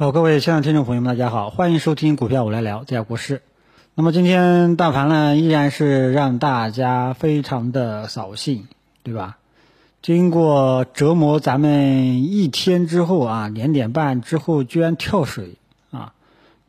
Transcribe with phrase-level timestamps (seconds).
[0.00, 3.42] 好，各位亲爱的听众朋友们，大家好，欢迎收听股票我来聊，这家股市。
[3.94, 8.66] 那么今天大盘呢，依然是让大家非常的扫兴，
[9.02, 9.36] 对吧？
[10.00, 15.58] 经过折磨咱们一天之后啊，两点半之后居然跳水
[15.90, 16.14] 啊，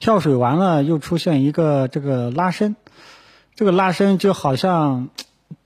[0.01, 2.75] 跳水完了又出现一个这个拉伸，
[3.55, 5.07] 这个拉伸就好像，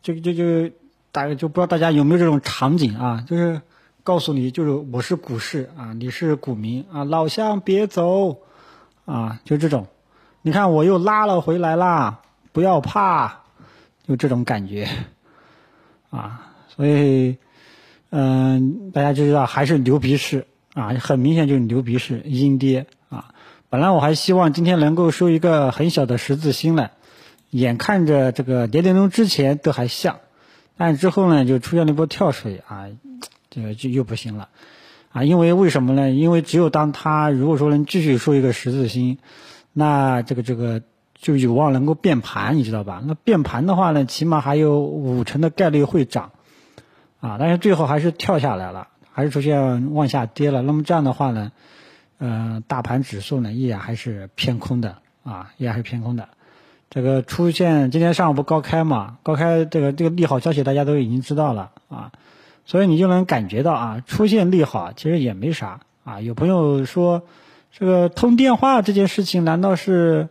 [0.04, 0.70] 就就就
[1.12, 3.64] 大概就不知道大家有没有这种场景啊，就是。
[4.06, 8.38] 告诉你，就是我是股市啊，你是股民啊，老乡别走
[9.04, 9.88] 啊，就这种，
[10.44, 12.22] 你看我又拉了回来啦，
[12.52, 13.42] 不要怕，
[14.08, 14.88] 就这种感觉
[16.12, 17.38] 啊，所以
[18.12, 20.46] 嗯，大家就知道还是牛鼻市
[20.76, 23.34] 啊，很明显就是牛鼻市阴跌啊。
[23.72, 26.92] 本来我还希望今天能够收一个很小的十字星呢，
[27.50, 30.20] 眼看着这个跌点钟之前都还像，
[30.78, 32.86] 但之后呢就出现了一波跳水啊。
[33.56, 34.50] 这个就又不行了，
[35.14, 36.12] 啊，因为为什么呢？
[36.12, 39.18] 因为只有当它如果说能继续收一个十字星，
[39.72, 40.82] 那这个这个
[41.14, 43.02] 就有望能够变盘，你知道吧？
[43.06, 46.32] 那变盘的话呢，起码还有五成的概率会涨，
[47.22, 50.62] 啊，但是最后还是跳下来了，还是出现往下跌了。
[50.62, 51.54] 那么这样的话呢，
[52.18, 56.28] 呃，大盘指数呢依然还是偏空的，啊，依然是偏空的。
[56.90, 59.18] 这个出现今天上午不高开嘛？
[59.24, 62.12] 高开这个这个利好消息大家都已经知道了，啊。
[62.66, 66.20] 所以你就能感觉到啊，出现利好其实也没啥啊。
[66.20, 67.22] 有朋友说，
[67.72, 70.30] 这个通电话这件事情难道是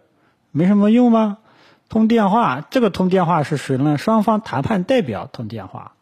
[0.50, 1.38] 没什么用吗？
[1.88, 3.98] 通电话，这个通电话是谁呢？
[3.98, 5.92] 双方谈判代表通电话，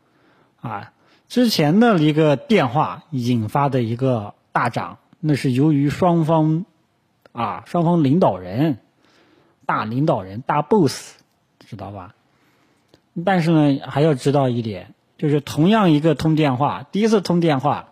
[0.60, 0.92] 啊，
[1.28, 6.64] 之前的一个电话引发的一个大涨，那是由于双方
[7.32, 8.78] 啊，双方领导人，
[9.66, 11.16] 大领导人大 boss，
[11.68, 12.14] 知道吧？
[13.24, 14.94] 但是呢，还要知道一点。
[15.22, 17.90] 就是同样一个通电话，第一次通电话，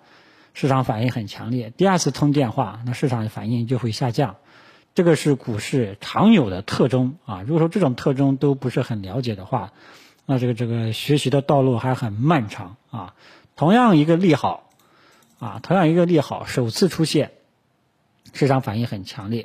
[0.53, 4.35] 市场反应很强烈；第二次通电话，那市场反应就会下降。
[4.97, 7.43] 这个是股市常有的特征啊。
[7.43, 9.73] 如果说这种特征都不是很了解的话，
[10.27, 13.15] 那这个这个学习的道路还很漫长啊。
[13.55, 14.69] 同样一个利好，
[15.39, 17.31] 啊，同样一个利好首次出现，
[18.33, 19.45] 市场反应很强烈；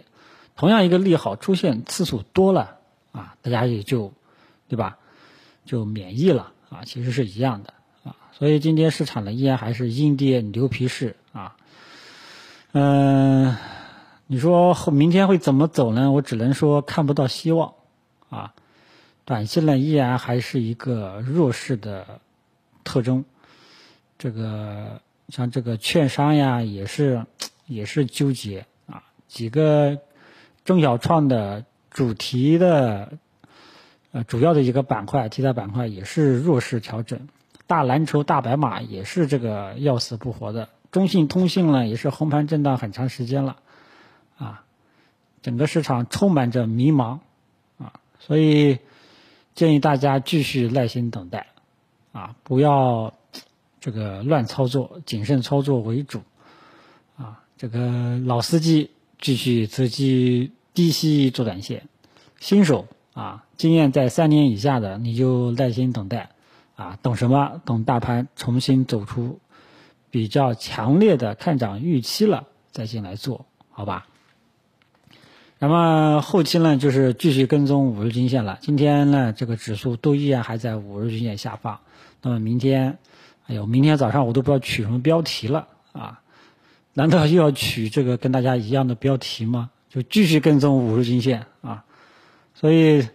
[0.55, 2.77] 同样一个利好出现次数多了，
[3.11, 4.11] 啊，大家也就，
[4.69, 4.97] 对吧，
[5.67, 6.53] 就免疫了。
[6.69, 11.55] 啊，其实是一样的啊，所以今天市场呢依然还是阴跌牛皮市啊。
[12.73, 13.55] 嗯，
[14.27, 16.11] 你说后明天会怎么走呢？
[16.11, 17.73] 我只能说看不到希望
[18.29, 18.53] 啊。
[19.23, 22.19] 短期呢依然还是一个弱势的
[22.83, 23.23] 特征。
[24.17, 27.25] 这个像这个券商呀，也是
[27.67, 29.03] 也是纠结啊。
[29.27, 29.97] 几个
[30.63, 33.17] 中小创的主题的。
[34.15, 37.27] 呃，主要的一个板块，题材板块也是弱势调整，
[37.67, 43.57] 大蓝筹、大白马也是这个要死不活的，中信通信呢也是横盘震荡很长时间了，
[44.37, 44.63] 啊，
[45.41, 47.19] 整个市场充满着迷茫，
[47.77, 48.79] 啊，所以
[49.53, 51.47] 建议大家继续耐心等待，
[52.13, 53.13] 啊，不要
[53.81, 56.21] 这个乱操作，谨慎操作为主，
[57.17, 61.89] 啊，这个老司机继续择机低吸做短线，
[62.39, 62.87] 新手。
[63.15, 66.29] 啊，经验在三年以下的，你就耐心等待，
[66.75, 67.61] 啊，等什么？
[67.65, 69.39] 等大盘重新走出
[70.11, 74.05] 比较强烈的看涨预期了，再进来做，好吧？
[75.59, 78.57] 那么后期呢，就是继续跟踪五日均线了。
[78.59, 81.79] 今天呢，这个指数都依然还在五日均线下方。
[82.21, 82.97] 那么明天，
[83.47, 86.19] 哎呦，明天早上我都不知道取什么标题了啊？
[86.91, 89.69] 难道又要取这个跟大家一样的标题吗？
[89.87, 91.84] 就继续跟踪五日均线啊？
[92.55, 93.07] 所以，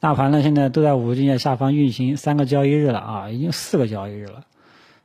[0.00, 4.44] 大盘呢现在都在五日均线下方运行三个交易日了啊，已经四个交易日了，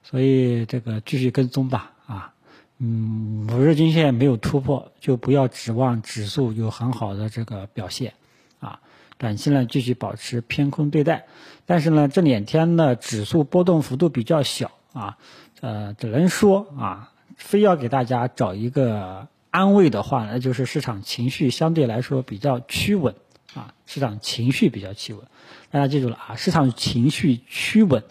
[0.04, 2.34] 所以这个继续跟踪吧啊，
[2.80, 8.14] 嗯，五日均线没有突破，就不要指望指数有很好的这个表现
[8.60, 8.82] 啊，
[9.18, 11.26] 短期呢继续保持偏空对待，
[11.66, 15.18] 但是呢这两天呢指数波动幅度比较小啊，
[15.62, 23.16] 呃，只能说啊，非要给大家找一个安慰的话，那就是市场情绪相对来说比较趋稳。
[23.58, 25.26] 啊，市场情绪比较企稳，
[25.72, 28.04] 大家记住了啊，市场情绪趋稳，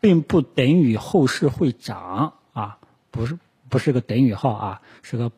[0.00, 2.78] 并不等于后市会涨啊，
[3.10, 3.36] 不是
[3.68, 5.32] 不是个等于号啊，是个，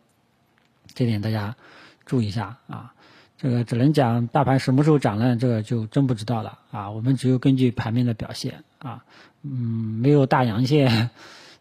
[0.92, 1.56] 这点大家
[2.04, 2.92] 注意一下啊，
[3.38, 5.36] 这个只能讲大盘什么时候涨呢？
[5.36, 9.06] 这个就真不知道了啊，我们只有根据盘面的表现啊，
[9.40, 11.08] 嗯，没有大阳线，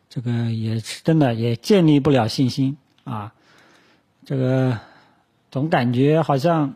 [0.09, 2.75] 这个也是真的也建立不了信心
[3.05, 3.33] 啊，
[4.25, 4.79] 这个
[5.49, 6.75] 总感觉好像。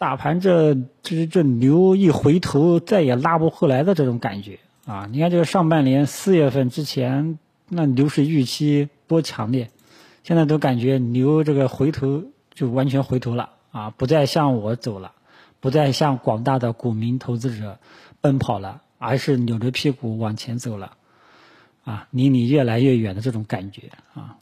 [0.00, 5.06] 大盘这这这牛一回头再也拉不回来的这种感觉啊！
[5.12, 7.38] 你看这个上半年四月份之前，
[7.68, 9.68] 那牛市预期多强烈，
[10.24, 12.24] 现在都感觉牛这个回头
[12.54, 15.12] 就完全回头了啊，不再向我走了，
[15.60, 17.78] 不再向广大的股民投资者
[18.22, 20.92] 奔跑了，而是扭着屁股往前走了，
[21.84, 24.36] 啊，离你越来越远的这种感觉啊。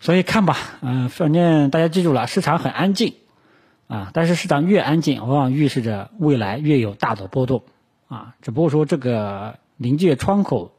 [0.00, 3.14] 所以看吧，嗯，反正大家记住了，市场很安静
[3.90, 7.64] 啊，但是市场越安静，往往预示着未来越有大的波动
[8.06, 8.36] 啊。
[8.40, 10.72] 只不过说这个临界窗口，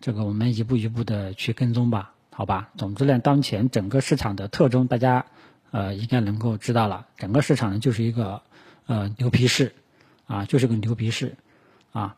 [0.00, 2.12] 这个我们一步一步的去跟踪吧。
[2.34, 5.26] 好吧，总之呢，当前整个市场的特征，大家
[5.70, 7.06] 呃应该能够知道了。
[7.16, 8.40] 整个市场呢就是一个
[8.86, 9.74] 呃牛皮市，
[10.26, 11.36] 啊，就是个牛皮市，
[11.92, 12.16] 啊，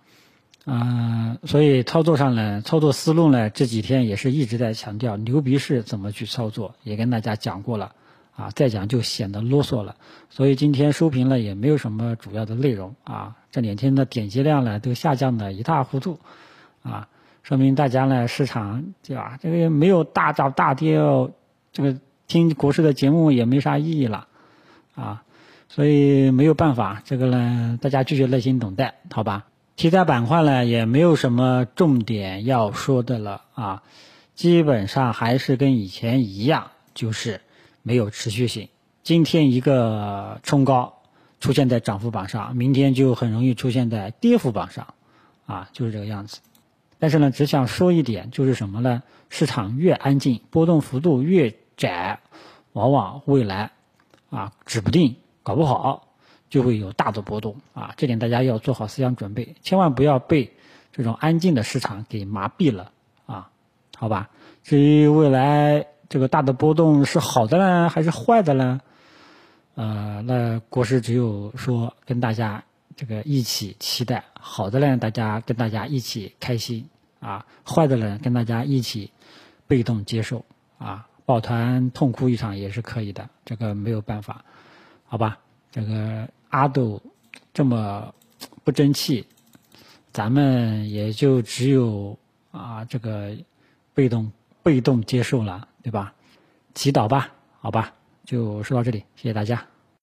[0.67, 7.97] 嗯，所以操作上呢，操作思路呢，这几天也是一直在强调牛皮市怎么去操作，也跟大家讲过了，
[8.36, 9.96] 啊，再讲就显得啰嗦了。
[10.31, 16.19] 所以今天收评了也没有什么主要的内容啊，这两天的点击量呢都下降的一塌糊涂，
[16.82, 17.08] 啊。
[17.42, 19.38] 说明大家呢，市场对吧？
[19.38, 21.31] 这个没有大涨大跌哦，
[21.75, 24.28] 这个听股市的节目也没啥意义了，
[24.94, 25.25] 啊，
[25.69, 29.44] 所以没有办法，这个呢，大家继续耐心等待，好吧？
[29.76, 33.82] 题材板块呢，也没有什么重点要说的了啊，
[34.34, 37.42] 基本上还是跟以前一样，就是
[37.84, 38.70] 没有持续性。
[39.02, 41.02] 今天一个冲高
[41.38, 44.94] 出现在涨幅榜上，明天就很容易出现在跌幅榜上，
[45.44, 46.40] 啊，就是这个样子。
[46.98, 49.02] 但是呢，只想说一点，就是什么呢？
[49.28, 52.20] 市场越安静，波动幅度越窄，
[52.72, 53.72] 往往未来
[54.30, 56.08] 啊，指不定，搞不好
[56.48, 57.92] 就会有大的波动啊。
[57.98, 60.56] 这点大家要做好思想准备，千万不要被
[60.92, 62.92] 这种安静的市场给麻痹了
[63.26, 63.50] 啊。
[63.94, 64.30] 好吧？
[64.62, 68.80] 至于未来这个大的波动是好的呢，还是坏的呢？
[69.74, 72.64] 呃，那国师只有说跟大家
[72.96, 76.88] 这个一起期待好的呢，大家跟大家一起开心。
[77.20, 79.10] 啊，坏的呢跟大家一起
[79.66, 80.44] 被动接受
[80.76, 84.44] 啊，抱团痛哭一场也是可以的，这个没有办法，
[85.06, 85.38] 好吧？
[85.72, 87.00] 这个阿斗
[87.54, 88.14] 这么
[88.62, 89.26] 不争气，
[90.12, 92.18] 咱们也就只有
[92.50, 93.34] 啊这个
[93.94, 94.30] 被动
[94.62, 96.14] 被动接受了，对吧？
[96.75, 97.28] 祈祷吧，
[97.60, 97.92] 好吧？
[98.25, 99.62] 就说到这里，谢谢大家。